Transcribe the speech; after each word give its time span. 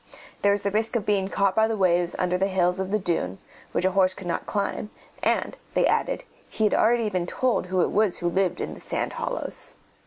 There 0.41 0.51
was 0.51 0.65
risk 0.65 0.95
of 0.95 1.05
being 1.05 1.27
caught 1.27 1.53
by 1.55 1.67
the 1.67 1.77
waves 1.77 2.15
under 2.17 2.35
the 2.35 2.47
hills 2.47 2.79
of 2.79 2.89
the 2.89 2.97
dune, 2.97 3.37
which 3.71 3.85
a 3.85 3.91
horse 3.91 4.15
could 4.15 4.25
not 4.25 4.47
climb, 4.47 4.89
and, 5.21 5.55
they 5.75 5.85
added, 5.85 6.23
he 6.49 6.63
had 6.63 6.73
already 6.73 7.07
been 7.11 7.27
told 7.27 7.67
who 7.67 7.81
it 7.81 7.91
was 7.91 8.17
who 8.17 8.27
lived 8.27 8.59
in 8.59 8.73
the 8.73 8.81
sand 8.81 9.13
hollows. 9.13 9.75